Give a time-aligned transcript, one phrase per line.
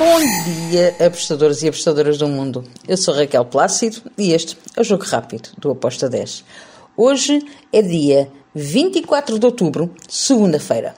[0.00, 0.18] Bom
[0.70, 2.64] dia, apostadores e apostadoras do mundo.
[2.88, 6.42] Eu sou Raquel Plácido e este é o Jogo Rápido do Aposta 10.
[6.96, 10.94] Hoje é dia 24 de outubro, segunda-feira.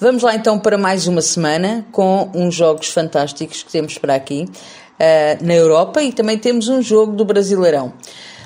[0.00, 4.46] Vamos lá então para mais uma semana com uns jogos fantásticos que temos para aqui
[4.48, 7.92] uh, na Europa e também temos um jogo do Brasileirão.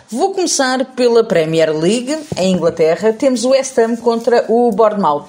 [0.09, 3.13] Vou começar pela Premier League em Inglaterra.
[3.13, 5.29] Temos o West Ham contra o Bournemouth.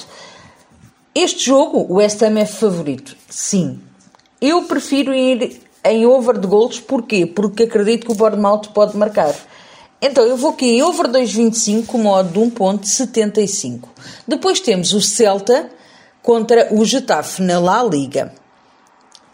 [1.14, 3.80] Este jogo, o West Ham é favorito, sim,
[4.42, 7.26] eu prefiro ir em over de gols, porquê?
[7.26, 9.36] Porque acredito que o Bournemouth pode marcar.
[10.02, 13.82] Então eu vou aqui em over 2.25 com modo de 1.75.
[14.28, 15.70] Depois temos o Celta
[16.24, 18.34] contra o Getafe na La Liga.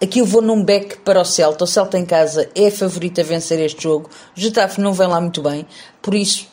[0.01, 1.63] Aqui eu vou num back para o Celta.
[1.63, 4.09] O Celta em casa é favorito a vencer este jogo.
[4.35, 5.65] O Getafe não vem lá muito bem,
[6.01, 6.47] por isso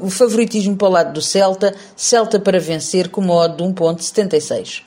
[0.00, 1.74] o favoritismo para o lado do Celta.
[1.96, 4.82] Celta para vencer com modo de 1.76.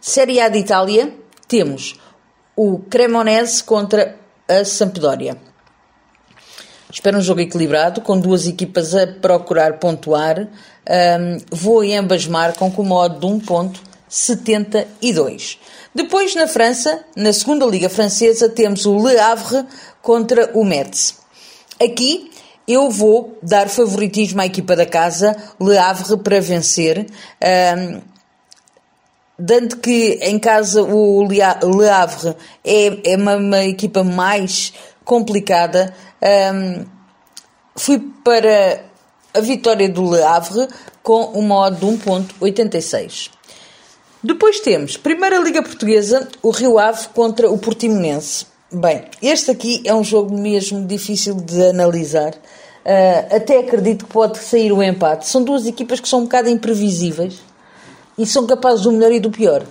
[0.00, 1.14] Série A de Itália
[1.46, 1.96] temos
[2.58, 5.36] o Cremonese contra a Sampdoria.
[6.90, 10.40] Espero um jogo equilibrado, com duas equipas a procurar pontuar.
[10.40, 10.48] Um,
[11.52, 15.58] vou e ambas marcam com modo de 1.72.
[15.94, 19.64] Depois, na França, na segunda Liga Francesa, temos o Le Havre
[20.02, 21.18] contra o Metz.
[21.80, 22.32] Aqui
[22.66, 27.06] eu vou dar favoritismo à equipa da casa, Le Havre, para vencer.
[27.40, 28.17] Um,
[29.38, 34.72] dando que em casa o Le Havre é, é uma, uma equipa mais
[35.04, 35.94] complicada,
[36.52, 36.84] um,
[37.76, 38.84] fui para
[39.32, 40.66] a vitória do Le Havre
[41.02, 43.30] com um modo de 1.86.
[44.22, 48.46] Depois temos, Primeira Liga Portuguesa, o Rio Ave contra o Portimonense.
[48.70, 52.34] Bem, este aqui é um jogo mesmo difícil de analisar.
[52.34, 55.26] Uh, até acredito que pode sair o empate.
[55.26, 57.47] São duas equipas que são um bocado imprevisíveis
[58.18, 59.64] e são capazes do melhor e do pior.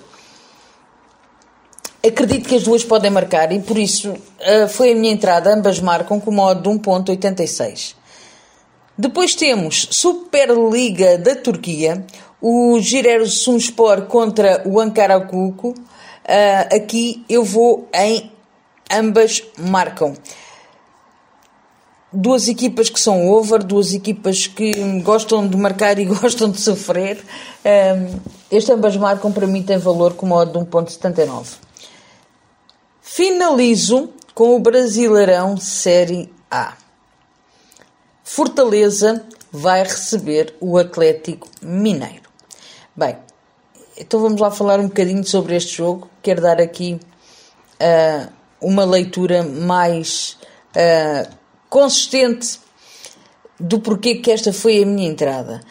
[2.05, 5.53] Acredito que as duas podem marcar e por isso uh, foi a minha entrada.
[5.53, 7.95] Ambas marcam com modo de 1.86.
[8.97, 12.05] Depois temos Superliga da Turquia,
[12.41, 15.69] o Giresunspor contra o Ankara Kuku.
[15.69, 18.31] Uh, aqui eu vou em
[18.89, 20.15] ambas marcam
[22.11, 27.23] duas equipas que são over, duas equipas que gostam de marcar e gostam de sofrer.
[27.65, 28.19] Um,
[28.49, 31.57] este ambas marcam para mim tem valor com modo de 1.79.
[33.01, 36.73] Finalizo com o Brasileirão Série A.
[38.23, 42.29] Fortaleza vai receber o Atlético Mineiro.
[42.95, 43.17] Bem,
[43.97, 46.09] então vamos lá falar um bocadinho sobre este jogo.
[46.21, 46.99] Quero dar aqui
[47.81, 48.31] uh,
[48.61, 50.37] uma leitura mais
[50.75, 51.37] uh,
[51.69, 52.59] consistente
[53.59, 55.61] do porquê que esta foi a minha entrada.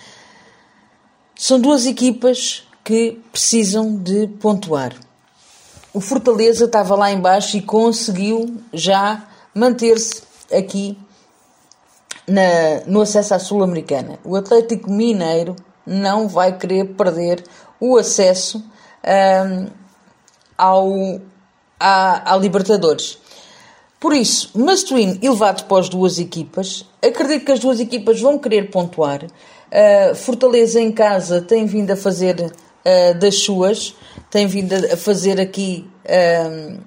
[1.34, 4.94] São duas equipas que precisam de pontuar.
[5.92, 10.98] O Fortaleza estava lá embaixo e conseguiu já manter-se aqui
[12.26, 14.18] na, no acesso à Sul-Americana.
[14.24, 15.56] O Atlético Mineiro
[15.86, 17.44] não vai querer perder
[17.80, 18.64] o acesso
[19.04, 19.66] um,
[20.58, 21.20] ao,
[21.78, 23.18] à, Libertadores.
[23.98, 26.84] Por isso, must win elevado para as duas equipas.
[27.02, 29.24] Acredito que as duas equipas vão querer pontuar.
[29.24, 33.96] Uh, Fortaleza em casa tem vindo a fazer uh, das suas,
[34.30, 36.78] tem vindo a fazer aqui uh,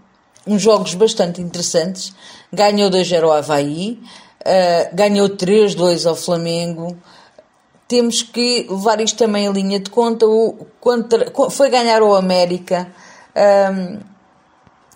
[0.45, 2.13] uns jogos bastante interessantes.
[2.53, 3.99] Ganhou 2-0 ao Havaí,
[4.93, 6.97] ganhou 3-2 ao Flamengo.
[7.87, 10.25] Temos que levar isto também em linha de conta.
[10.25, 12.87] O, contra, foi ganhar ao América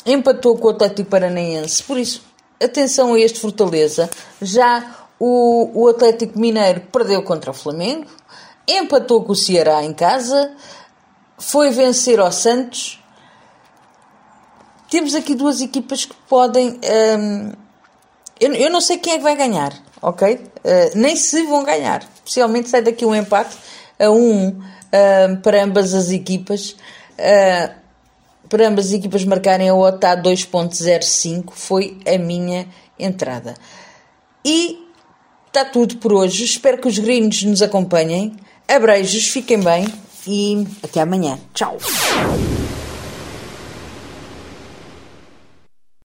[0.06, 1.84] empatou com o Atlético Paranaense.
[1.84, 2.24] Por isso,
[2.62, 4.10] atenção a este Fortaleza.
[4.42, 8.08] Já o, o Atlético Mineiro perdeu contra o Flamengo,
[8.68, 10.52] empatou com o Ceará em casa,
[11.38, 13.00] foi vencer ao Santos.
[14.90, 16.80] Temos aqui duas equipas que podem.
[17.20, 17.52] Hum,
[18.40, 20.36] eu, eu, não sei quem é que vai ganhar, ok?
[20.36, 22.04] Uh, nem se vão ganhar.
[22.16, 23.58] Especialmente sai daqui um empate
[24.00, 26.76] a um uh, para ambas as equipas.
[27.14, 27.83] Uh,
[28.54, 32.68] para ambas as equipas marcarem a OTA 2.05 foi a minha
[33.00, 33.56] entrada.
[34.46, 34.78] E
[35.48, 36.44] está tudo por hoje.
[36.44, 38.36] Espero que os gringos nos acompanhem.
[38.68, 39.88] Abreijos, fiquem bem
[40.28, 41.40] e até amanhã.
[41.52, 41.80] Tchau!